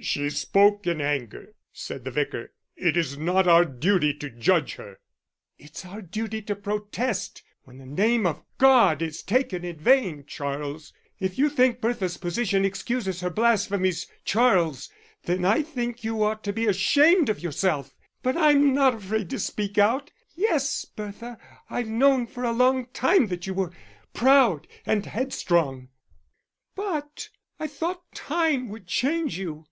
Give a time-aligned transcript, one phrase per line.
[0.00, 2.52] "She spoke in anger," said the Vicar.
[2.76, 5.00] "It is not our duty to judge her."
[5.58, 10.92] "It's our duty to protest when the name of God is taken in vain, Charles.
[11.18, 14.88] If you think Bertha's position excuses her blasphemies, Charles,
[15.24, 17.96] then I think you ought to be ashamed of yourself....
[18.22, 20.12] But I'm not afraid to speak out.
[20.36, 21.38] Yes, Bertha,
[21.70, 23.72] I've known for a long time that you were
[24.12, 25.88] proud and headstrong,
[26.76, 29.66] but I thought time would change you.